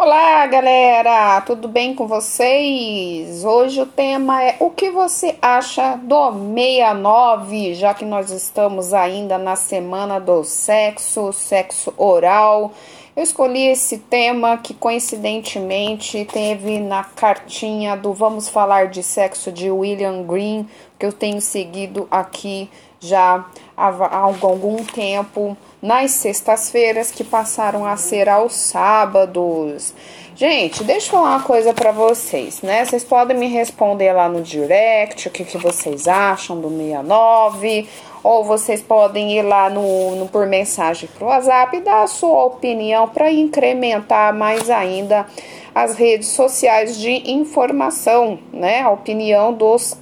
Olá, 0.00 0.46
galera! 0.46 1.40
Tudo 1.40 1.66
bem 1.66 1.92
com 1.92 2.06
vocês? 2.06 3.44
Hoje 3.44 3.80
o 3.80 3.86
tema 3.86 4.40
é 4.44 4.56
o 4.60 4.70
que 4.70 4.92
você 4.92 5.34
acha 5.42 5.96
do 5.96 6.30
69, 6.54 7.74
já 7.74 7.92
que 7.92 8.04
nós 8.04 8.30
estamos 8.30 8.94
ainda 8.94 9.36
na 9.38 9.56
semana 9.56 10.20
do 10.20 10.44
sexo, 10.44 11.32
sexo 11.32 11.92
oral. 11.96 12.70
Eu 13.16 13.24
escolhi 13.24 13.66
esse 13.66 13.98
tema 13.98 14.56
que 14.58 14.72
coincidentemente 14.72 16.24
teve 16.26 16.78
na 16.78 17.02
cartinha 17.02 17.96
do 17.96 18.12
Vamos 18.12 18.48
Falar 18.48 18.86
de 18.86 19.02
Sexo 19.02 19.50
de 19.50 19.68
William 19.68 20.22
Green, 20.22 20.68
que 20.96 21.06
eu 21.06 21.12
tenho 21.12 21.40
seguido 21.40 22.06
aqui 22.08 22.70
já 23.00 23.44
há 23.76 24.16
algum 24.16 24.76
tempo 24.84 25.56
nas 25.80 26.12
sextas-feiras 26.12 27.10
que 27.10 27.24
passaram 27.24 27.84
a 27.84 27.96
ser 27.96 28.28
aos 28.28 28.54
sábados. 28.54 29.94
Gente, 30.34 30.84
deixa 30.84 31.08
eu 31.08 31.10
falar 31.10 31.30
uma 31.30 31.42
coisa 31.42 31.74
para 31.74 31.90
vocês, 31.90 32.62
né? 32.62 32.84
Vocês 32.84 33.02
podem 33.02 33.36
me 33.36 33.48
responder 33.48 34.12
lá 34.12 34.28
no 34.28 34.40
direct 34.40 35.26
o 35.26 35.30
que, 35.32 35.44
que 35.44 35.58
vocês 35.58 36.06
acham 36.06 36.60
do 36.60 36.68
69, 36.68 37.88
ou 38.22 38.44
vocês 38.44 38.80
podem 38.80 39.36
ir 39.36 39.42
lá 39.42 39.68
no, 39.68 40.14
no 40.14 40.28
por 40.28 40.46
mensagem 40.46 41.08
pro 41.18 41.26
WhatsApp 41.26 41.76
e 41.76 41.80
dar 41.80 42.04
a 42.04 42.06
sua 42.06 42.44
opinião 42.44 43.08
para 43.08 43.32
incrementar 43.32 44.32
mais 44.32 44.70
ainda 44.70 45.26
as 45.74 45.96
redes 45.96 46.28
sociais 46.28 46.96
de 46.96 47.32
informação, 47.32 48.38
né? 48.52 48.82
A 48.82 48.90
opinião 48.90 49.52
dos 49.52 49.96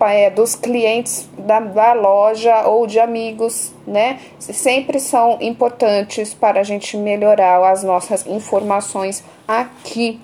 é, 0.00 0.30
dos 0.30 0.54
clientes 0.54 1.28
da, 1.38 1.60
da, 1.60 1.92
loja 1.92 2.66
ou 2.66 2.86
de 2.86 2.98
amigos, 2.98 3.72
né? 3.86 4.20
Sempre 4.38 4.98
são 5.00 5.38
importantes 5.40 6.34
para 6.34 6.60
a 6.60 6.62
gente 6.62 6.96
melhorar 6.96 7.64
as 7.70 7.82
nossas 7.82 8.26
informações 8.26 9.24
aqui, 9.46 10.20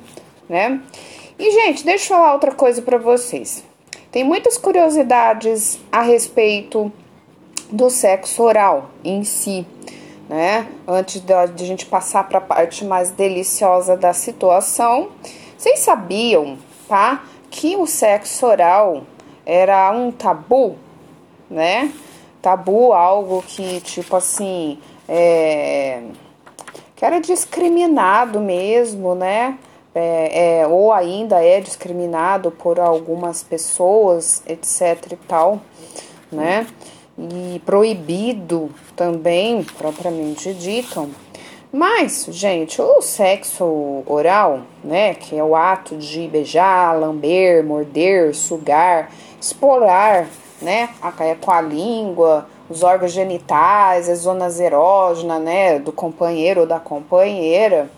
né? 0.49 0.81
E, 1.39 1.51
gente, 1.51 1.85
deixa 1.85 2.13
eu 2.13 2.19
falar 2.19 2.35
outra 2.35 2.53
coisa 2.53 2.83
para 2.83 2.99
vocês. 2.99 3.65
Tem 4.13 4.25
muitas 4.25 4.59
curiosidades 4.59 5.79
a 5.91 6.03
respeito 6.03 6.93
do 7.71 7.89
sexo 7.89 8.43
oral 8.43 8.91
em 9.05 9.23
si, 9.25 9.67
né? 10.29 10.67
Antes 10.87 11.21
de 11.21 11.33
a 11.33 11.47
gente 11.47 11.87
passar 11.87 12.29
para 12.29 12.39
a 12.39 12.43
parte 12.43 12.85
mais 12.85 13.11
deliciosa 13.11 13.97
da 13.97 14.13
situação, 14.13 15.11
vocês 15.57 15.81
sabiam, 15.81 16.59
tá? 16.89 17.25
Que 17.51 17.77
o 17.77 17.87
sexo 17.87 18.47
oral 18.47 19.05
era 19.51 19.91
um 19.91 20.13
tabu, 20.13 20.77
né? 21.51 21.93
Tabu, 22.41 22.93
algo 22.93 23.43
que, 23.43 23.81
tipo 23.81 24.15
assim, 24.15 24.79
é, 25.09 26.03
que 26.95 27.05
era 27.05 27.21
discriminado 27.21 28.39
mesmo, 28.39 29.17
né? 29.17 29.59
É, 29.93 30.61
é, 30.61 30.67
ou 30.69 30.93
ainda 30.93 31.45
é 31.45 31.61
discriminado 31.61 32.53
por 32.53 32.79
algumas 32.79 33.43
pessoas, 33.43 34.41
etc 34.47 35.11
e 35.11 35.17
tal, 35.17 35.61
né? 36.31 36.65
E 37.19 37.61
proibido 37.67 38.71
também, 38.95 39.65
propriamente 39.65 40.55
dito. 40.55 41.11
Mas, 41.73 42.27
gente, 42.31 42.83
o 42.83 43.01
sexo 43.01 44.03
oral, 44.05 44.63
né, 44.83 45.15
que 45.15 45.37
é 45.37 45.45
o 45.45 45.55
ato 45.55 45.97
de 45.97 46.27
beijar, 46.27 46.99
lamber, 46.99 47.65
morder, 47.65 48.35
sugar, 48.35 49.09
explorar, 49.41 50.27
né, 50.61 50.91
é 51.21 51.35
com 51.35 51.51
a 51.51 51.61
língua, 51.61 52.47
os 52.69 52.83
órgãos 52.83 53.13
genitais, 53.13 54.09
as 54.09 54.21
zonas 54.21 54.61
erógenas, 54.61 55.41
né, 55.41 55.79
do 55.79 55.91
companheiro 55.93 56.63
ou 56.63 56.67
da 56.67 56.79
companheira, 56.79 57.91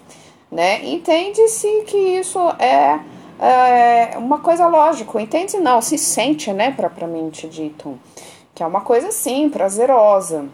né, 0.50 0.84
entende-se 0.84 1.68
que 1.86 1.96
isso 1.96 2.38
é, 2.58 3.00
é 3.40 4.18
uma 4.18 4.38
coisa 4.38 4.66
lógica, 4.66 5.20
entende? 5.20 5.56
Não, 5.58 5.82
se 5.82 5.98
sente, 5.98 6.52
né, 6.52 6.70
propriamente 6.70 7.48
dito, 7.48 7.98
que 8.54 8.62
é 8.62 8.66
uma 8.66 8.82
coisa 8.82 9.10
sim, 9.10 9.48
prazerosa, 9.48 10.46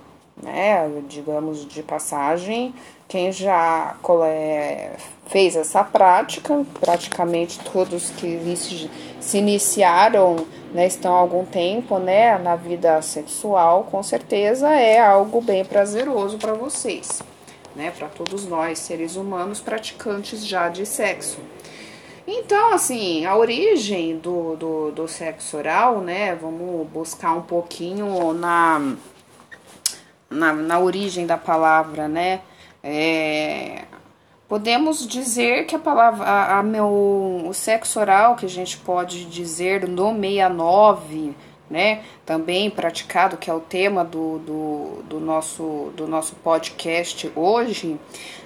né, 0.42 0.88
digamos 1.08 1.66
de 1.66 1.82
passagem, 1.82 2.74
quem 3.06 3.32
já 3.32 3.96
fez 5.26 5.56
essa 5.56 5.82
prática, 5.82 6.64
praticamente 6.80 7.58
todos 7.60 8.10
que 8.10 8.38
se 9.20 9.38
iniciaram 9.38 10.46
né, 10.72 10.86
estão 10.86 11.14
há 11.14 11.18
algum 11.18 11.44
tempo 11.44 11.98
né, 11.98 12.38
na 12.38 12.54
vida 12.56 13.00
sexual, 13.02 13.84
com 13.90 14.02
certeza 14.02 14.68
é 14.68 15.00
algo 15.00 15.40
bem 15.40 15.64
prazeroso 15.64 16.38
para 16.38 16.52
vocês, 16.52 17.22
né, 17.74 17.92
para 17.96 18.08
todos 18.08 18.46
nós, 18.46 18.78
seres 18.78 19.16
humanos 19.16 19.60
praticantes 19.60 20.46
já 20.46 20.68
de 20.68 20.84
sexo. 20.84 21.38
Então, 22.26 22.74
assim, 22.74 23.24
a 23.24 23.34
origem 23.34 24.18
do, 24.18 24.54
do, 24.56 24.90
do 24.90 25.08
sexo 25.08 25.56
oral, 25.56 26.00
né, 26.00 26.34
vamos 26.34 26.86
buscar 26.88 27.32
um 27.32 27.40
pouquinho 27.40 28.34
na, 28.34 28.96
na, 30.30 30.52
na 30.52 30.78
origem 30.78 31.26
da 31.26 31.38
palavra, 31.38 32.08
né, 32.08 32.40
é, 32.82 33.84
podemos 34.48 35.06
dizer 35.06 35.66
que 35.66 35.74
a 35.74 35.78
palavra, 35.78 36.24
a, 36.24 36.58
a, 36.58 36.62
meu, 36.62 37.44
o 37.46 37.52
sexo 37.52 38.00
oral, 38.00 38.36
que 38.36 38.46
a 38.46 38.48
gente 38.48 38.78
pode 38.78 39.24
dizer 39.26 39.86
no 39.86 40.14
69, 40.14 41.34
né, 41.70 42.02
também 42.24 42.70
praticado, 42.70 43.36
que 43.36 43.50
é 43.50 43.54
o 43.54 43.60
tema 43.60 44.04
do, 44.04 44.38
do, 44.38 45.02
do, 45.04 45.20
nosso, 45.20 45.92
do 45.94 46.06
nosso 46.06 46.34
podcast 46.36 47.30
hoje, 47.36 47.98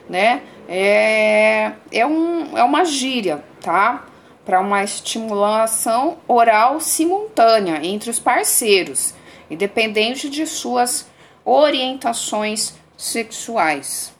né, 0.08 0.42
é, 0.68 1.72
é, 1.90 2.06
um, 2.06 2.56
é 2.56 2.64
uma 2.64 2.84
gíria, 2.84 3.44
tá? 3.60 4.06
Para 4.44 4.60
uma 4.60 4.82
estimulação 4.82 6.18
oral 6.26 6.80
simultânea 6.80 7.78
entre 7.84 8.10
os 8.10 8.18
parceiros, 8.18 9.14
independente 9.48 10.28
de 10.28 10.44
suas 10.46 11.06
orientações 11.44 12.74
sexuais 12.96 14.12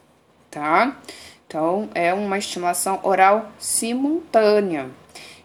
tá? 0.53 0.95
Então, 1.47 1.89
é 1.95 2.13
uma 2.13 2.37
estimulação 2.37 2.99
oral 3.03 3.51
simultânea. 3.57 4.89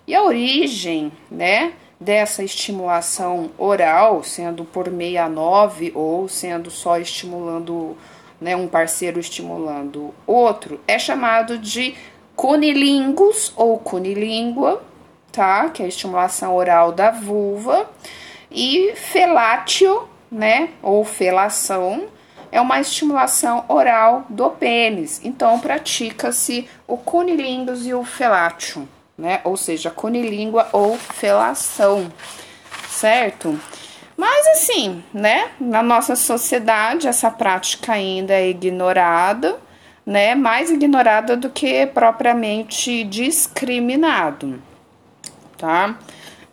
E 0.07 0.15
a 0.15 0.23
origem, 0.23 1.11
né, 1.31 1.73
dessa 1.99 2.43
estimulação 2.43 3.51
oral, 3.59 4.23
sendo 4.23 4.65
por 4.65 4.87
69 4.87 5.93
ou 5.95 6.29
sendo 6.29 6.71
só 6.71 6.99
estimulando, 6.99 7.97
né, 8.41 8.55
um 8.55 8.69
parceiro 8.69 9.19
estimulando 9.19 10.15
outro, 10.27 10.81
é 10.87 10.99
chamado 10.99 11.59
de 11.59 11.95
cunilingus 12.37 13.53
ou 13.57 13.79
cunilíngua, 13.79 14.83
tá? 15.33 15.69
Que 15.71 15.83
é 15.83 15.87
a 15.87 15.89
estimulação 15.89 16.55
oral 16.55 16.93
da 16.93 17.11
vulva. 17.11 17.91
E 18.51 18.95
felatio, 18.95 20.08
né, 20.31 20.71
ou 20.83 21.05
felação, 21.05 22.09
é 22.51 22.61
uma 22.61 22.81
estimulação 22.81 23.65
oral 23.69 24.25
do 24.29 24.51
pênis. 24.51 25.21
Então, 25.25 25.59
pratica-se 25.61 26.69
o 26.87 26.97
cunilingus 26.97 27.87
e 27.87 27.95
o 27.95 28.05
felatio, 28.05 28.89
né? 29.17 29.41
Ou 29.45 29.57
seja, 29.57 29.91
cunilíngua 29.91 30.69
ou 30.73 30.97
felação, 30.97 32.11
certo? 32.89 33.59
Mas 34.17 34.47
assim, 34.49 35.03
né? 35.13 35.51
Na 35.61 35.83
nossa 35.83 36.17
sociedade, 36.17 37.07
essa 37.07 37.31
prática 37.31 37.93
ainda 37.93 38.35
é 38.35 38.49
ignorada, 38.49 39.59
né? 40.05 40.35
Mais 40.35 40.71
ignorada 40.71 41.37
do 41.37 41.51
que 41.51 41.87
propriamente 41.87 43.05
discriminado, 43.05 44.61
tá? 45.57 45.97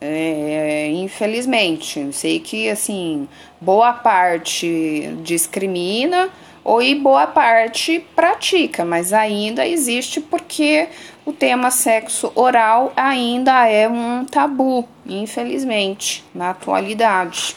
É, 0.02 0.90
infelizmente, 0.92 2.10
sei 2.12 2.40
que 2.40 2.70
assim 2.70 3.28
boa 3.62 3.94
parte 3.94 5.16
discrimina 5.24 6.30
ou 6.64 6.82
e 6.82 6.96
boa 6.96 7.28
parte 7.28 8.06
pratica, 8.16 8.84
mas 8.84 9.14
ainda 9.14 9.66
existe 9.66 10.20
porque 10.20 10.90
o 11.26 11.32
tema 11.32 11.72
sexo 11.72 12.32
oral 12.36 12.92
ainda 12.96 13.68
é 13.68 13.88
um 13.88 14.26
tabu, 14.26 14.88
infelizmente, 15.06 16.24
na 16.34 16.52
atualidade. 16.52 17.56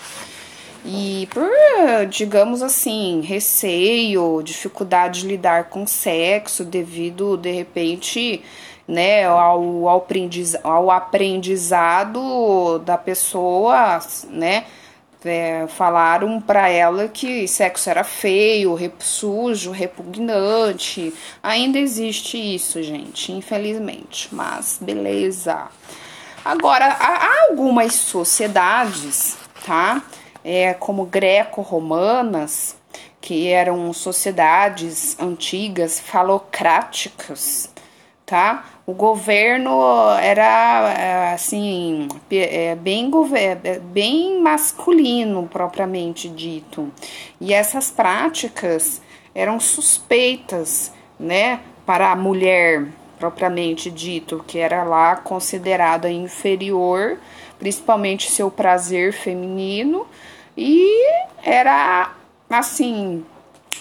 E 0.85 1.29
por, 1.31 1.51
digamos 2.09 2.63
assim, 2.63 3.21
receio, 3.21 4.43
dificuldade 4.43 5.23
de 5.23 5.27
lidar 5.27 5.65
com 5.65 5.87
sexo 5.87 6.65
devido, 6.65 7.37
de 7.37 7.51
repente, 7.51 8.43
né, 8.89 9.27
ao, 9.27 9.87
ao, 9.87 10.07
ao 10.65 10.91
aprendizado 10.91 12.79
da 12.79 12.97
pessoa, 12.97 14.01
né, 14.31 14.65
é, 15.25 15.67
falaram 15.69 16.41
para 16.41 16.69
ela 16.69 17.09
que 17.09 17.47
sexo 17.47 17.91
era 17.91 18.05
feio, 18.05 18.75
rep, 18.75 19.05
sujo, 19.05 19.71
repugnante. 19.71 21.13
Ainda 21.43 21.79
existe 21.79 22.39
isso, 22.39 22.83
gente, 22.83 23.33
infelizmente, 23.33 24.29
mas 24.33 24.79
beleza. 24.81 25.69
Agora, 26.45 26.87
há 26.87 27.49
algumas 27.51 27.95
sociedades, 27.95 29.37
tá, 29.67 30.03
é, 30.45 30.73
como 30.73 31.05
greco-romanas, 31.05 32.77
que 33.21 33.49
eram 33.49 33.93
sociedades 33.93 35.19
antigas 35.19 35.99
falocráticas, 36.01 37.69
tá? 38.25 38.65
O 38.89 38.95
governo 38.95 39.83
era 40.19 40.95
é, 40.99 41.35
assim 41.35 42.09
é, 42.31 42.75
bem, 42.75 43.11
é, 43.35 43.79
bem 43.81 44.41
masculino 44.41 45.47
propriamente 45.47 46.27
dito. 46.27 46.91
E 47.39 47.53
essas 47.53 47.91
práticas 47.91 49.03
eram 49.35 49.61
suspeitas, 49.61 50.91
né, 51.21 51.61
para 51.85 52.11
a 52.13 52.17
mulher 52.17 52.87
propriamente 53.19 53.91
dito, 53.91 54.43
que 54.47 54.59
era 54.59 54.83
lá 54.85 55.17
considerada 55.17 56.11
inferior, 56.11 57.19
principalmente 57.59 58.31
seu 58.31 58.51
prazer 58.51 59.13
feminino, 59.13 60.07
e 60.57 61.13
era 61.45 62.15
assim 62.49 63.23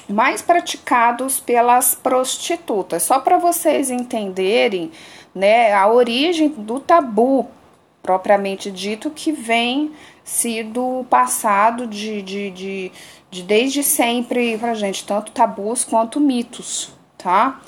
mais 0.10 0.42
praticados 0.42 1.40
pelas 1.40 1.96
prostitutas. 1.96 3.04
Só 3.04 3.20
para 3.20 3.38
vocês 3.38 3.90
entenderem, 3.90 4.92
né, 5.34 5.74
a 5.74 5.88
origem 5.88 6.50
do 6.50 6.80
tabu 6.80 7.50
propriamente 8.08 8.72
dito 8.72 9.12
que 9.12 9.34
vem 9.34 9.92
sido 10.24 11.06
passado 11.10 11.86
de, 11.86 12.22
de, 12.22 12.50
de, 12.52 12.92
de 13.30 13.44
desde 13.44 13.84
sempre 13.84 14.58
para 14.58 14.74
gente, 14.74 15.06
tanto 15.06 15.32
tabus 15.34 15.84
quanto 15.84 16.20
mitos, 16.20 16.94
tá? 17.18 17.60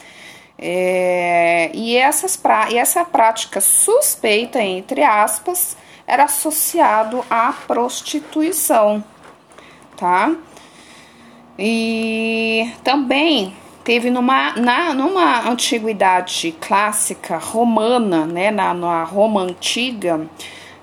É, 0.57 1.71
e, 1.73 1.95
essas 1.95 2.37
pra, 2.37 2.71
e 2.71 2.77
essa 2.77 3.03
prática 3.03 3.59
suspeita, 3.59 4.61
entre 4.61 5.03
aspas, 5.03 5.75
era 6.07 6.23
associado 6.23 7.23
à 7.29 7.53
prostituição, 7.67 9.03
tá? 9.97 10.35
E 11.57 12.18
também 12.83 13.53
teve 13.83 14.09
numa, 14.09 14.53
na, 14.53 14.93
numa 14.93 15.49
antiguidade 15.49 16.55
clássica 16.59 17.37
romana, 17.37 18.25
né, 18.25 18.51
na, 18.51 18.73
na 18.73 19.03
Roma 19.03 19.41
antiga, 19.41 20.27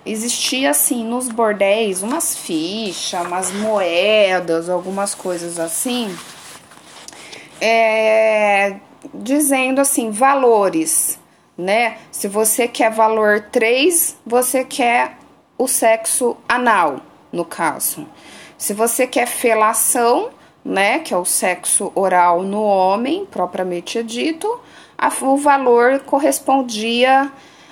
existia 0.04 0.70
assim 0.70 1.04
nos 1.04 1.28
bordéis 1.28 2.02
umas 2.02 2.36
fichas, 2.36 3.26
umas 3.26 3.52
moedas, 3.52 4.68
algumas 4.68 5.14
coisas 5.14 5.58
assim, 5.58 6.16
é, 7.60 8.76
dizendo 9.12 9.80
assim, 9.80 10.10
valores, 10.10 11.18
né? 11.56 11.98
Se 12.10 12.28
você 12.28 12.68
quer 12.68 12.90
valor 12.90 13.40
3, 13.50 14.16
você 14.24 14.64
quer 14.64 15.16
o 15.58 15.66
sexo 15.66 16.36
anal, 16.48 17.00
no 17.32 17.44
caso. 17.44 18.06
Se 18.58 18.72
você 18.72 19.06
quer 19.06 19.26
felação, 19.26 20.30
né, 20.66 20.98
que 20.98 21.14
é 21.14 21.16
o 21.16 21.24
sexo 21.24 21.92
oral 21.94 22.42
no 22.42 22.60
homem, 22.60 23.24
propriamente 23.24 24.02
dito, 24.02 24.60
a, 24.98 25.12
o 25.22 25.36
valor 25.36 26.00
correspondia 26.00 27.30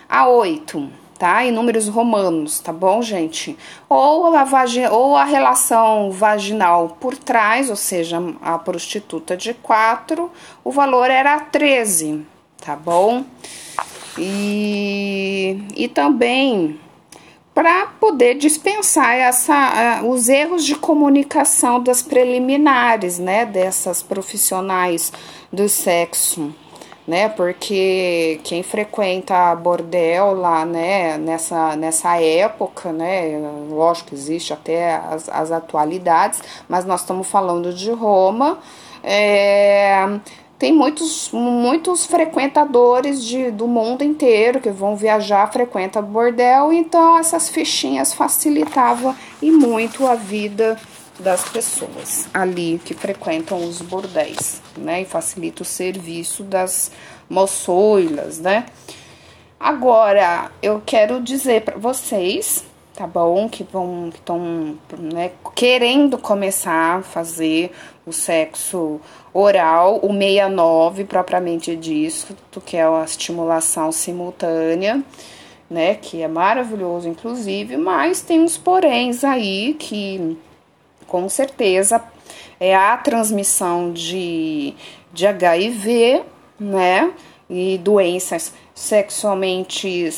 a 0.08 0.28
8, 0.28 0.88
tá? 1.18 1.44
Em 1.44 1.50
números 1.50 1.88
romanos, 1.88 2.60
tá 2.60 2.72
bom, 2.72 3.02
gente? 3.02 3.58
Ou 3.88 4.36
a, 4.36 4.44
vagina, 4.44 4.92
ou 4.92 5.16
a 5.16 5.24
relação 5.24 6.12
vaginal 6.12 6.96
por 7.00 7.16
trás, 7.16 7.68
ou 7.68 7.76
seja, 7.76 8.22
a 8.40 8.58
prostituta 8.58 9.36
de 9.36 9.54
4, 9.54 10.30
o 10.62 10.70
valor 10.70 11.10
era 11.10 11.40
13, 11.40 12.24
tá 12.64 12.76
bom? 12.76 13.24
E, 14.16 15.66
e 15.74 15.88
também 15.88 16.78
para 17.54 17.86
poder 18.00 18.34
dispensar 18.34 19.14
essa, 19.14 20.00
uh, 20.02 20.10
os 20.10 20.28
erros 20.28 20.64
de 20.64 20.74
comunicação 20.74 21.80
das 21.80 22.02
preliminares, 22.02 23.18
né, 23.18 23.46
dessas 23.46 24.02
profissionais 24.02 25.12
do 25.52 25.68
sexo, 25.68 26.52
né, 27.06 27.28
porque 27.28 28.40
quem 28.42 28.64
frequenta 28.64 29.54
bordel 29.54 30.34
lá, 30.34 30.66
né, 30.66 31.16
nessa, 31.16 31.76
nessa 31.76 32.20
época, 32.20 32.92
né, 32.92 33.40
lógico 33.70 34.08
que 34.08 34.14
existe 34.16 34.52
até 34.52 34.96
as, 34.96 35.28
as 35.28 35.52
atualidades, 35.52 36.42
mas 36.68 36.84
nós 36.84 37.02
estamos 37.02 37.28
falando 37.28 37.72
de 37.72 37.92
Roma, 37.92 38.58
é, 39.00 40.18
tem 40.58 40.72
muitos, 40.72 41.30
muitos 41.32 42.06
frequentadores 42.06 43.24
de, 43.24 43.50
do 43.50 43.66
mundo 43.66 44.02
inteiro 44.02 44.60
que 44.60 44.70
vão 44.70 44.96
viajar, 44.96 45.52
frequenta 45.52 46.00
bordel, 46.00 46.72
então 46.72 47.18
essas 47.18 47.48
fichinhas 47.48 48.14
facilitavam 48.14 49.14
e 49.42 49.50
muito 49.50 50.06
a 50.06 50.14
vida 50.14 50.78
das 51.18 51.48
pessoas 51.48 52.28
ali 52.32 52.80
que 52.84 52.94
frequentam 52.94 53.64
os 53.66 53.80
bordéis, 53.80 54.60
né? 54.76 55.02
E 55.02 55.04
facilita 55.04 55.62
o 55.62 55.66
serviço 55.66 56.42
das 56.42 56.90
moçoilas, 57.28 58.38
né? 58.38 58.66
Agora, 59.58 60.50
eu 60.62 60.82
quero 60.84 61.20
dizer 61.20 61.62
para 61.62 61.78
vocês, 61.78 62.64
tá 62.94 63.06
bom? 63.06 63.48
Que 63.48 63.64
vão 63.64 64.10
que 64.10 64.18
estão 64.18 64.78
né, 64.98 65.32
querendo 65.54 66.16
começar 66.16 66.98
a 66.98 67.02
fazer 67.02 67.72
o 68.06 68.12
sexo 68.12 69.00
oral, 69.32 69.98
o 70.02 70.12
69 70.12 71.04
propriamente 71.04 71.74
disso, 71.74 72.36
que 72.64 72.76
é 72.76 72.84
a 72.84 73.04
estimulação 73.04 73.90
simultânea, 73.90 75.02
né, 75.68 75.96
que 75.96 76.22
é 76.22 76.28
maravilhoso 76.28 77.08
inclusive, 77.08 77.76
mas 77.76 78.20
tem 78.20 78.40
uns 78.40 78.56
poréns 78.56 79.24
aí 79.24 79.74
que 79.74 80.38
com 81.06 81.28
certeza 81.28 82.02
é 82.60 82.76
a 82.76 82.96
transmissão 82.96 83.92
de, 83.92 84.74
de 85.12 85.26
HIV, 85.26 86.22
né, 86.60 87.12
e 87.50 87.78
doenças 87.78 88.52
sexualmente 88.74 90.08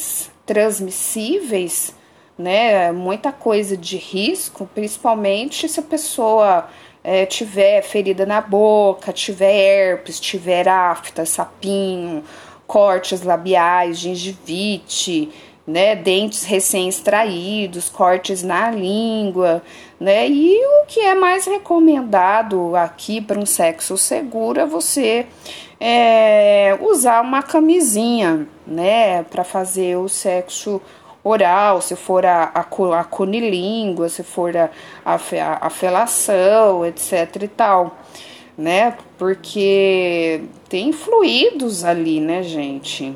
transmissíveis, 0.45 1.96
né, 2.39 2.93
muita 2.93 3.33
coisa 3.33 3.77
de 3.77 3.97
risco, 3.97 4.69
principalmente 4.75 5.69
se 5.69 5.81
a 5.81 5.83
pessoa 5.83 6.69
é, 7.03 7.25
tiver 7.25 7.83
ferida 7.83 8.27
na 8.27 8.41
boca, 8.41 9.13
tiver 9.13 9.53
herpes, 9.53 10.21
tiver 10.21 10.69
afta, 10.69 11.25
sapinho, 11.25 12.23
cortes 12.67 13.23
labiais, 13.23 13.99
gengivite, 13.99 15.31
né, 15.67 15.97
dentes 15.97 16.45
recém-extraídos, 16.45 17.89
cortes 17.89 18.43
na 18.43 18.71
língua, 18.71 19.63
né, 19.99 20.29
e 20.29 20.57
o 20.83 20.87
que 20.87 21.01
é 21.01 21.15
mais 21.15 21.47
recomendado 21.47 22.77
aqui 22.77 23.21
para 23.21 23.39
um 23.39 23.47
sexo 23.47 23.97
seguro 23.97 24.61
é 24.61 24.67
você 24.67 25.27
é, 25.81 26.79
usar 26.83 27.23
uma 27.23 27.43
camisinha, 27.43 28.47
né, 28.67 29.23
para 29.25 29.43
fazer 29.43 29.97
o 29.97 30.09
sexo 30.09 30.81
oral, 31.27 31.81
se 31.81 31.97
for 31.97 32.25
a, 32.25 32.51
a, 32.55 32.61
a 33.01 33.05
cunilíngua, 33.05 34.09
se 34.09 34.23
for 34.23 34.57
a, 34.57 34.71
a, 35.05 35.19
a 35.61 35.71
felação, 35.71 36.87
etc 36.87 37.43
e 37.43 37.49
tal, 37.49 37.99
né? 38.57 38.97
Porque 39.19 40.43
tem 40.69 40.93
fluidos 40.93 41.85
ali, 41.85 42.21
né, 42.21 42.43
gente? 42.43 43.15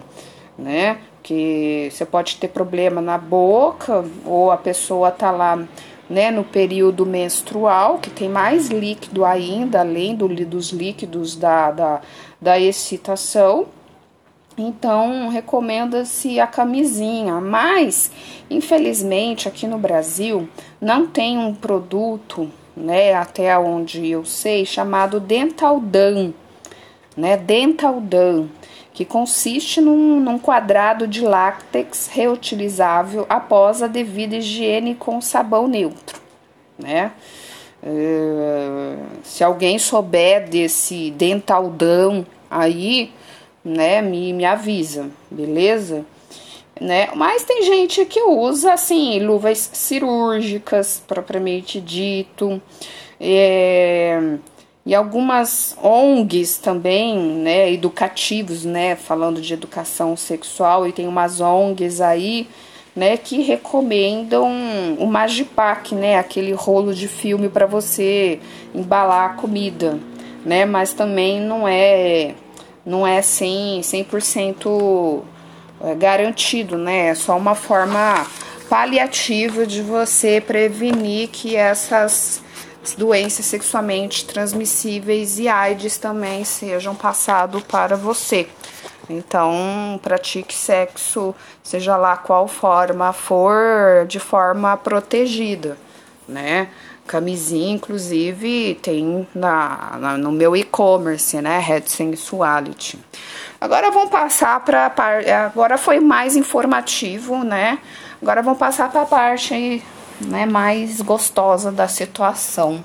Né? 0.59 0.99
Que 1.23 1.88
você 1.90 2.05
pode 2.05 2.37
ter 2.37 2.49
problema 2.49 3.00
na 3.00 3.17
boca, 3.17 4.05
ou 4.25 4.50
a 4.50 4.57
pessoa 4.57 5.11
tá 5.11 5.31
lá 5.31 5.59
né, 6.09 6.33
no 6.33 6.43
período 6.43 7.07
menstrual, 7.07 7.99
que 7.99 8.11
tem 8.11 8.29
mais 8.29 8.69
líquido 8.69 9.25
ainda, 9.25 9.81
além 9.81 10.17
do, 10.17 10.26
dos 10.45 10.71
líquidos 10.71 11.37
da, 11.37 11.71
da, 11.71 12.00
da 12.40 12.59
excitação, 12.59 13.69
então, 14.61 15.29
recomenda-se 15.29 16.38
a 16.38 16.47
camisinha, 16.47 17.40
mas 17.40 18.11
infelizmente 18.49 19.49
aqui 19.49 19.67
no 19.67 19.79
Brasil 19.79 20.49
não 20.81 21.07
tem 21.07 21.38
um 21.38 21.55
produto, 21.55 22.50
né, 22.76 23.14
até 23.14 23.59
onde 23.59 24.09
eu 24.09 24.25
sei, 24.25 24.67
chamado 24.67 25.19
Dentaldan, 25.19 26.33
né, 27.17 27.37
Dentaldan, 27.37 28.47
que 28.93 29.05
consiste 29.05 29.81
num, 29.81 30.21
num 30.21 30.38
quadrado 30.38 31.07
de 31.09 31.23
látex 31.23 32.09
reutilizável 32.12 33.25
após 33.29 33.83
a 33.83 33.87
devida 33.87 34.37
higiene 34.37 34.95
com 34.95 35.21
sabão 35.21 35.67
neutro, 35.67 36.21
né? 36.79 37.12
Uh, 37.83 38.99
se 39.23 39.43
alguém 39.43 39.79
souber 39.79 40.47
desse 40.50 41.11
Dentaldan 41.12 42.26
aí, 42.50 43.11
né, 43.64 44.00
me, 44.02 44.33
me 44.33 44.45
avisa, 44.45 45.09
beleza? 45.31 46.05
Né? 46.81 47.11
Mas 47.14 47.45
tem 47.45 47.62
gente 47.62 48.05
que 48.07 48.23
usa 48.23 48.73
assim 48.73 49.21
luvas 49.21 49.71
cirúrgicas, 49.73 51.02
propriamente 51.07 51.81
dito, 51.81 52.61
é, 53.21 54.38
e 54.85 54.95
algumas 54.95 55.76
ONGs 55.83 56.57
também, 56.57 57.19
né, 57.19 57.71
educativos, 57.71 58.64
né, 58.64 58.97
falando 58.97 59.40
de 59.43 59.52
educação 59.52 60.17
sexual, 60.17 60.87
e 60.88 60.93
tem 60.93 61.07
umas 61.07 61.38
ONGs 61.38 62.00
aí, 62.00 62.49
né, 62.97 63.19
que 63.19 63.43
recomendam 63.43 64.49
o 64.99 65.07
Magipack, 65.07 65.95
né, 65.95 66.19
aquele 66.19 66.52
rolo 66.52 66.95
de 66.95 67.07
filme 67.07 67.50
para 67.50 67.67
você 67.67 68.40
embalar 68.75 69.31
a 69.31 69.35
comida, 69.35 69.99
né, 70.47 70.64
mas 70.64 70.95
também 70.95 71.40
não 71.40 71.69
é 71.69 72.35
não 72.85 73.07
é 73.07 73.21
100%, 73.21 73.81
100% 73.81 75.23
é, 75.83 75.95
garantido, 75.95 76.77
né? 76.77 77.09
É 77.09 77.15
só 77.15 77.37
uma 77.37 77.55
forma 77.55 78.27
paliativa 78.69 79.67
de 79.67 79.83
você 79.83 80.41
prevenir 80.41 81.29
que 81.29 81.57
essas 81.57 82.43
doenças 82.97 83.45
sexualmente 83.47 84.25
transmissíveis 84.25 85.39
e 85.39 85.49
AIDS 85.49 85.99
também 85.99 86.45
sejam 86.45 86.95
passado 86.95 87.61
para 87.63 87.97
você. 87.97 88.49
Então, 89.09 89.99
pratique 90.03 90.55
sexo, 90.55 91.35
seja 91.63 91.97
lá 91.97 92.17
qual 92.17 92.47
forma 92.47 93.13
for, 93.13 94.07
de 94.07 94.21
forma 94.21 94.77
protegida, 94.77 95.77
né? 96.31 96.69
Camisinha, 97.07 97.75
inclusive, 97.75 98.79
tem 98.81 99.27
na, 99.35 99.99
na 99.99 100.17
no 100.17 100.31
meu 100.31 100.57
e-commerce, 100.57 101.41
né? 101.43 101.59
Red 101.59 101.83
Sensuality. 101.87 102.99
Agora 103.61 103.91
vamos 103.91 104.11
passar 104.11 104.61
para 104.61 104.93
agora 105.45 105.77
foi 105.77 106.01
mais 106.01 106.37
informativo, 106.37 107.43
né? 107.45 107.79
Agora 108.23 108.43
vamos 108.43 108.59
passar 108.59 108.91
para 108.91 109.03
a 109.03 109.07
parte 109.07 109.83
né, 110.21 110.47
mais 110.47 111.01
gostosa 111.01 111.73
da 111.73 111.89
situação, 111.89 112.85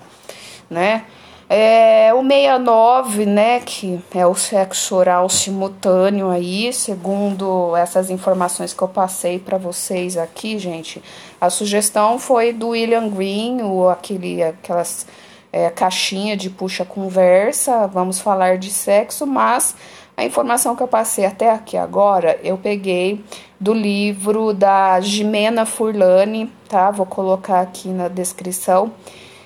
né? 0.69 1.03
É, 1.47 2.11
o 2.13 2.23
69, 2.23 3.25
né, 3.27 3.59
que 3.59 3.99
é 4.15 4.25
o 4.25 4.33
sexo 4.33 4.95
oral 4.95 5.29
simultâneo 5.29 6.31
aí, 6.31 6.73
segundo 6.73 7.75
essas 7.75 8.09
informações 8.09 8.73
que 8.73 8.81
eu 8.81 8.87
passei 8.87 9.37
para 9.37 9.55
vocês 9.55 10.17
aqui, 10.17 10.57
gente, 10.57 11.03
a 11.39 11.51
sugestão 11.51 12.17
foi 12.17 12.51
do 12.51 12.69
William 12.69 13.07
Green, 13.09 13.61
o, 13.61 13.87
aquele, 13.87 14.41
aquelas 14.41 15.05
é, 15.53 15.69
caixinha 15.69 16.35
de 16.35 16.49
puxa 16.49 16.83
conversa, 16.83 17.85
vamos 17.85 18.19
falar 18.19 18.57
de 18.57 18.71
sexo, 18.71 19.27
mas 19.27 19.75
a 20.17 20.25
informação 20.25 20.75
que 20.75 20.81
eu 20.81 20.87
passei 20.87 21.25
até 21.25 21.51
aqui 21.51 21.77
agora, 21.77 22.39
eu 22.43 22.57
peguei 22.57 23.23
do 23.59 23.73
livro 23.73 24.51
da 24.51 24.99
Jimena 24.99 25.65
Furlani, 25.65 26.51
tá? 26.67 26.89
Vou 26.89 27.05
colocar 27.05 27.61
aqui 27.61 27.89
na 27.89 28.07
descrição. 28.07 28.91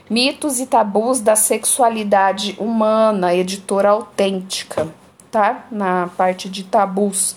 Mitos 0.10 0.60
e 0.60 0.66
tabus 0.66 1.20
da 1.20 1.36
sexualidade 1.36 2.56
humana, 2.60 3.36
editora 3.36 3.90
autêntica, 3.90 4.88
tá? 5.30 5.66
Na 5.72 6.10
parte 6.18 6.50
de 6.50 6.64
tabus 6.64 7.36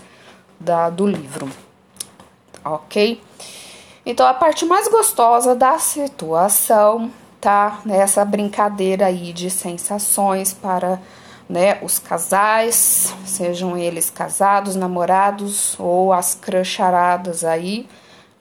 da, 0.59 0.89
do 0.89 1.07
livro, 1.07 1.51
ok? 2.65 3.21
Então, 4.07 4.27
a 4.27 4.33
parte 4.33 4.65
mais 4.65 4.89
gostosa 4.89 5.55
da 5.55 5.79
situação, 5.79 7.11
tá? 7.41 7.81
Nessa 7.85 8.25
brincadeira 8.25 9.07
aí 9.07 9.35
de 9.35 9.51
sensações 9.51 10.55
para 10.55 10.99
né, 11.49 11.79
os 11.83 11.99
casais, 11.99 13.15
sejam 13.27 13.77
eles 13.77 14.09
casados, 14.09 14.77
namorados 14.77 15.79
ou 15.79 16.11
as 16.11 16.35
crusharadas 16.35 17.45
aí, 17.45 17.87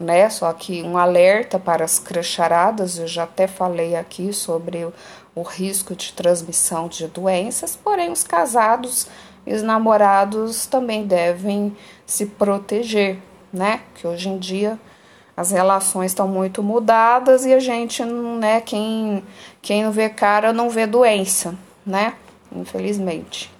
né? 0.01 0.29
Só 0.29 0.51
que 0.53 0.83
um 0.83 0.97
alerta 0.97 1.59
para 1.59 1.85
as 1.85 1.99
crusharadas, 1.99 2.97
eu 2.97 3.07
já 3.07 3.23
até 3.23 3.47
falei 3.47 3.95
aqui 3.95 4.33
sobre 4.33 4.85
o, 4.85 4.93
o 5.35 5.41
risco 5.41 5.95
de 5.95 6.13
transmissão 6.13 6.87
de 6.87 7.07
doenças, 7.07 7.75
porém 7.75 8.11
os 8.11 8.23
casados 8.23 9.07
e 9.45 9.53
os 9.53 9.61
namorados 9.61 10.65
também 10.65 11.05
devem 11.05 11.75
se 12.05 12.25
proteger, 12.25 13.19
né? 13.51 13.81
Que 13.95 14.07
hoje 14.07 14.29
em 14.29 14.37
dia 14.37 14.79
as 15.37 15.51
relações 15.51 16.11
estão 16.11 16.27
muito 16.27 16.61
mudadas 16.61 17.45
e 17.45 17.53
a 17.53 17.59
gente, 17.59 18.03
né, 18.03 18.61
quem, 18.61 19.23
quem 19.61 19.83
não 19.83 19.91
vê 19.91 20.09
cara 20.09 20.51
não 20.51 20.69
vê 20.69 20.85
doença, 20.85 21.55
né? 21.85 22.13
infelizmente. 22.55 23.51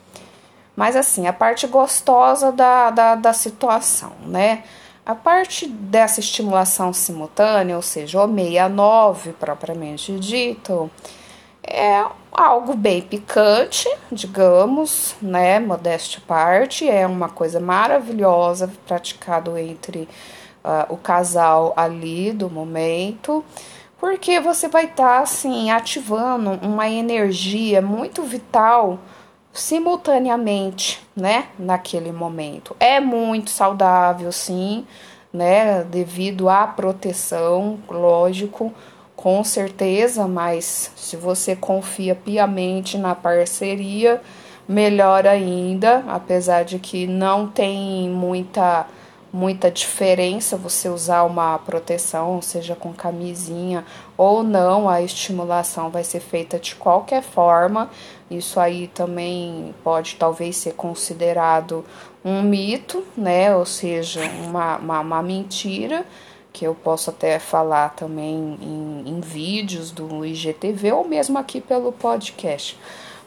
Mas 0.76 0.96
assim, 0.96 1.28
a 1.28 1.34
parte 1.34 1.68
gostosa 1.68 2.52
da, 2.52 2.90
da, 2.90 3.16
da 3.16 3.34
situação, 3.34 4.14
né? 4.26 4.64
A 5.06 5.16
parte 5.16 5.68
dessa 5.68 6.20
estimulação 6.20 6.94
simultânea, 6.94 7.76
ou 7.76 7.82
seja, 7.82 8.24
o 8.24 8.28
69 8.28 9.34
propriamente 9.34 10.18
dito, 10.20 10.90
é 11.64 12.06
algo 12.32 12.76
bem 12.76 13.02
picante, 13.02 13.90
digamos, 14.12 15.16
né? 15.22 15.60
Modéstia 15.60 16.22
parte, 16.28 16.88
é 16.88 17.06
uma 17.08 17.30
coisa 17.30 17.60
maravilhosa 17.60 18.72
praticado 18.86 19.58
entre 19.58 20.08
uh, 20.64 20.94
o 20.94 20.98
casal 20.98 21.74
ali 21.76 22.32
do 22.32 22.50
momento 22.50 23.44
porque 24.02 24.40
você 24.40 24.68
vai 24.68 24.86
estar 24.86 25.18
tá, 25.18 25.20
assim 25.20 25.70
ativando 25.70 26.60
uma 26.66 26.90
energia 26.90 27.84
muito 27.84 28.24
vital 28.24 28.98
simultaneamente, 29.54 31.02
né, 31.16 31.48
naquele 31.58 32.12
momento. 32.12 32.76
É 32.80 33.00
muito 33.00 33.50
saudável, 33.50 34.32
sim, 34.32 34.86
né, 35.34 35.84
devido 35.84 36.50
à 36.50 36.68
proteção, 36.68 37.80
lógico, 37.90 38.74
com 39.16 39.44
certeza, 39.44 40.28
mas 40.28 40.92
se 40.96 41.16
você 41.16 41.56
confia 41.56 42.16
piamente 42.16 42.98
na 42.98 43.14
parceria, 43.14 44.22
melhor 44.68 45.28
ainda, 45.28 46.04
apesar 46.08 46.64
de 46.64 46.80
que 46.80 47.06
não 47.06 47.48
tem 47.48 48.10
muita 48.10 48.88
muita 49.34 49.72
diferença 49.72 50.58
você 50.58 50.90
usar 50.90 51.24
uma 51.24 51.58
proteção, 51.60 52.42
seja 52.42 52.76
com 52.76 52.92
camisinha 52.94 53.86
ou 54.18 54.44
não, 54.44 54.90
a 54.90 55.02
estimulação 55.02 55.90
vai 55.90 56.04
ser 56.04 56.20
feita 56.20 56.60
de 56.60 56.76
qualquer 56.76 57.24
forma. 57.24 57.90
Isso 58.30 58.60
aí 58.60 58.88
também 58.88 59.74
pode 59.84 60.16
talvez 60.16 60.58
ser 60.58 60.74
considerado 60.74 61.86
um 62.24 62.42
mito, 62.42 63.04
né? 63.16 63.56
Ou 63.56 63.66
seja, 63.66 64.22
uma, 64.44 64.78
uma, 64.78 65.00
uma 65.00 65.24
mentira, 65.24 66.06
que 66.54 66.66
eu 66.66 66.76
posso 66.76 67.10
até 67.10 67.40
falar 67.40 67.90
também 67.90 68.58
em, 68.62 69.04
em 69.10 69.22
vídeos 69.22 69.92
do 69.92 70.26
IGTV 70.26 70.92
ou 70.92 71.08
mesmo 71.08 71.38
aqui 71.38 71.62
pelo 71.62 71.92
podcast. 71.92 72.78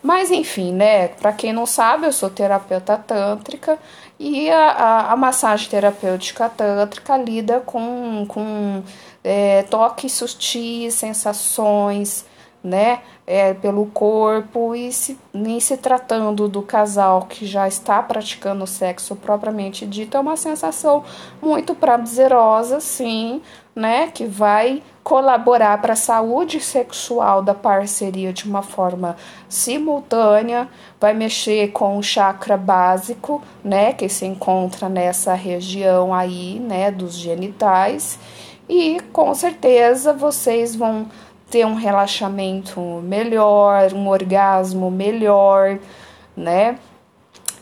Mas 0.05 0.31
enfim, 0.31 0.71
né? 0.71 1.09
Para 1.09 1.33
quem 1.33 1.51
não 1.51 1.65
sabe, 1.65 2.05
eu 2.07 2.13
sou 2.13 2.29
terapeuta 2.29 2.95
tântrica 2.99 3.79
e 4.19 4.51
a, 4.51 4.71
a, 4.71 5.13
a 5.13 5.17
massagem 5.17 5.67
terapêutica 5.71 6.47
tântrica 6.47 7.17
lida 7.17 7.61
com, 7.61 8.27
com 8.29 8.83
é, 9.25 9.63
toques 9.63 10.13
sutis, 10.13 10.93
sensações, 10.93 12.27
né? 12.63 13.01
É, 13.27 13.55
pelo 13.55 13.87
corpo 13.87 14.75
e 14.75 14.93
se, 14.93 15.19
nem 15.33 15.59
se 15.59 15.79
tratando 15.79 16.49
do 16.49 16.61
casal 16.61 17.23
que 17.23 17.47
já 17.47 17.67
está 17.67 18.03
praticando 18.03 18.67
sexo 18.67 19.17
propriamente 19.17 19.87
dito, 19.87 20.19
é 20.19 20.21
uma 20.21 20.37
sensação 20.37 21.03
muito 21.41 21.75
prazerosa, 21.75 22.79
sim, 22.79 23.41
né? 23.75 24.09
Que 24.09 24.27
vai 24.27 24.83
colaborar 25.03 25.81
para 25.83 25.93
a 25.93 25.97
saúde 25.97 26.61
sexual 26.61 27.43
da 27.43 27.55
parceria 27.55 28.33
de 28.33 28.49
uma 28.49 28.63
forma 28.63 29.17
simultânea, 29.49 30.67
vai 30.99 31.13
mexer 31.13 31.73
com 31.73 31.99
o 31.99 32.03
chakra 32.03 32.57
básico, 32.57 33.43
né, 33.63 33.93
que 33.93 34.09
se 34.09 34.25
encontra 34.25 34.89
nessa 34.89 35.35
região 35.35 36.15
aí, 36.15 36.59
né, 36.59 36.91
dos 36.91 37.15
genitais, 37.15 38.19
e 38.67 38.99
com 39.13 39.35
certeza 39.35 40.15
vocês 40.15 40.75
vão 40.75 41.07
ter 41.51 41.67
um 41.67 41.75
relaxamento 41.75 42.81
melhor, 43.05 43.93
um 43.93 44.09
orgasmo 44.09 44.91
melhor, 44.91 45.79
né? 46.35 46.79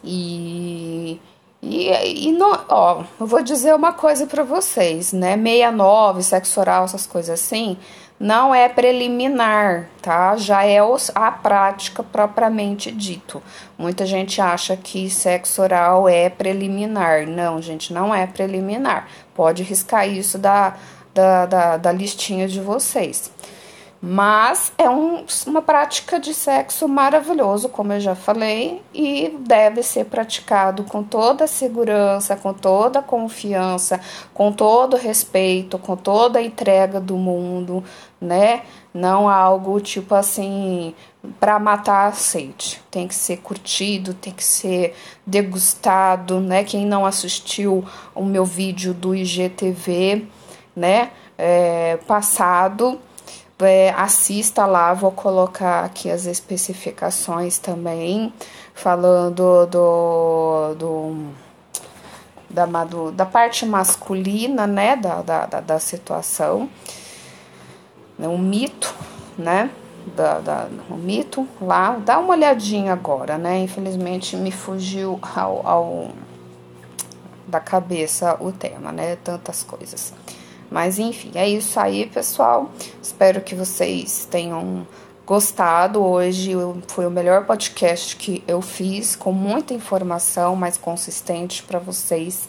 E 0.05 1.21
e, 1.63 2.29
e 2.29 2.33
não, 2.33 2.59
ó, 2.69 3.05
eu 3.21 3.27
vou 3.27 3.41
dizer 3.41 3.73
uma 3.75 3.93
coisa 3.93 4.27
para 4.27 4.43
vocês, 4.43 5.13
né? 5.13 5.37
69, 5.37 6.23
sexo 6.23 6.59
oral, 6.59 6.85
essas 6.85 7.07
coisas 7.07 7.41
assim, 7.41 7.79
não 8.19 8.53
é 8.53 8.69
preliminar, 8.69 9.89
tá? 10.01 10.37
Já 10.37 10.65
é 10.65 10.79
a 11.15 11.31
prática 11.31 12.03
propriamente 12.03 12.91
dito. 12.91 13.41
Muita 13.79 14.05
gente 14.05 14.41
acha 14.41 14.77
que 14.77 15.09
sexo 15.09 15.63
oral 15.63 16.09
é 16.09 16.29
preliminar. 16.29 17.27
Não, 17.29 17.63
gente, 17.63 17.93
não 17.93 18.13
é 18.13 18.27
preliminar. 18.27 19.09
Pode 19.33 19.63
riscar 19.63 20.09
isso 20.09 20.39
da, 20.39 20.77
da, 21.15 21.47
da, 21.47 21.77
da 21.77 21.93
listinha 21.93 22.49
de 22.49 22.61
vocês. 22.61 23.31
Mas 24.05 24.73
é 24.77 24.91
um, 24.91 25.25
uma 25.47 25.63
prática 25.63 26.19
de 26.19 26.35
sexo 26.35 26.89
maravilhoso, 26.89 27.69
como 27.69 27.93
eu 27.93 28.01
já 28.01 28.17
falei, 28.17 28.83
e 28.93 29.33
deve 29.39 29.81
ser 29.85 30.07
praticado 30.07 30.83
com 30.83 31.05
toda 31.05 31.45
a 31.45 31.47
segurança, 31.47 32.35
com 32.35 32.53
toda 32.53 32.99
a 32.99 33.03
confiança, 33.03 34.01
com 34.35 34.51
todo 34.51 34.95
o 34.95 34.99
respeito, 34.99 35.79
com 35.79 35.97
toda 35.97 36.41
a 36.41 36.43
entrega 36.43 37.01
do 37.01 37.17
mundo, 37.17 37.85
né? 38.21 38.63
Não 38.93 39.29
algo 39.29 39.81
tipo 39.81 40.17
assim 40.17 40.97
para 41.39 41.61
matar 41.61 42.09
a 42.09 42.13
sede. 42.13 42.83
Tem 42.91 43.07
que 43.07 43.15
ser 43.15 43.37
curtido, 43.37 44.15
tem 44.15 44.33
que 44.33 44.43
ser 44.43 44.97
degustado, 45.25 46.41
né? 46.41 46.65
Quem 46.65 46.85
não 46.85 47.07
assistiu 47.07 47.85
o 48.17 48.25
meu 48.25 48.45
vídeo 48.45 48.93
do 48.93 49.15
IGTV, 49.15 50.27
né? 50.75 51.13
É, 51.39 51.99
passado 52.05 52.99
é, 53.65 53.91
assista 53.91 54.67
lá, 54.67 54.93
vou 54.95 55.11
colocar 55.11 55.85
aqui 55.85 56.11
as 56.11 56.27
especificações 56.27 57.59
também, 57.59 58.33
falando 58.75 59.67
do, 59.67 60.75
do 60.75 61.33
da, 62.49 62.67
da 63.15 63.27
parte 63.27 63.65
masculina, 63.65 64.67
né, 64.67 64.97
da, 64.97 65.23
da, 65.23 65.47
da, 65.47 65.79
situação, 65.79 66.69
né, 68.19 68.29
um 68.29 68.39
mito, 68.39 68.95
né, 69.39 69.71
da, 70.15 70.39
da, 70.39 70.69
o 70.91 70.97
mito 70.97 71.49
lá, 71.61 71.97
dá 72.05 72.19
uma 72.19 72.35
olhadinha 72.35 72.93
agora, 72.93 73.39
né, 73.39 73.59
infelizmente 73.61 74.37
me 74.37 74.53
fugiu 74.53 75.19
ao, 75.35 75.67
ao 75.67 76.11
da 77.47 77.61
cabeça 77.61 78.37
o 78.41 78.53
tema, 78.53 78.93
né, 78.93 79.17
tantas 79.17 79.63
coisas. 79.63 80.13
Mas 80.71 80.99
enfim, 80.99 81.33
é 81.35 81.47
isso 81.47 81.79
aí, 81.79 82.07
pessoal. 82.07 82.71
Espero 83.13 83.43
que 83.43 83.55
vocês 83.55 84.27
tenham 84.29 84.87
gostado. 85.27 86.03
Hoje 86.03 86.53
foi 86.89 87.07
o 87.07 87.11
melhor 87.11 87.45
podcast 87.45 88.17
que 88.17 88.43
eu 88.49 88.63
fiz, 88.63 89.15
com 89.15 89.33
muita 89.33 89.75
informação 89.75 90.57
mais 90.57 90.79
consistente 90.79 91.63
para 91.63 91.79
vocês, 91.79 92.49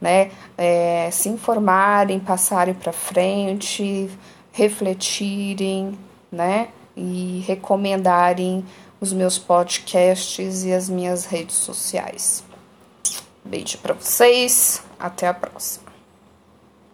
né? 0.00 0.30
É, 0.56 1.10
se 1.12 1.28
informarem, 1.28 2.18
passarem 2.18 2.72
para 2.72 2.92
frente, 2.92 4.10
refletirem, 4.52 5.98
né? 6.32 6.68
E 6.96 7.44
recomendarem 7.46 8.64
os 9.02 9.12
meus 9.12 9.38
podcasts 9.38 10.64
e 10.64 10.72
as 10.72 10.88
minhas 10.88 11.26
redes 11.26 11.56
sociais. 11.56 12.42
Beijo 13.44 13.76
para 13.76 13.92
vocês, 13.92 14.82
até 14.98 15.28
a 15.28 15.34
próxima. 15.34 15.89